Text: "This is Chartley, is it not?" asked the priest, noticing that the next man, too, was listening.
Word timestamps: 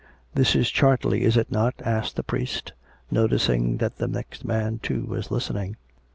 "This 0.33 0.55
is 0.55 0.71
Chartley, 0.71 1.21
is 1.21 1.37
it 1.37 1.51
not?" 1.51 1.75
asked 1.85 2.15
the 2.15 2.23
priest, 2.23 2.73
noticing 3.11 3.77
that 3.77 3.97
the 3.99 4.07
next 4.07 4.43
man, 4.43 4.79
too, 4.81 5.03
was 5.05 5.29
listening. 5.29 5.75